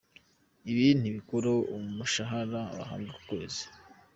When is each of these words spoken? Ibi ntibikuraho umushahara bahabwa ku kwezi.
Ibi 0.71 0.87
ntibikuraho 0.99 1.59
umushahara 1.75 2.59
bahabwa 2.77 3.11
ku 3.15 3.21
kwezi. 3.29 3.63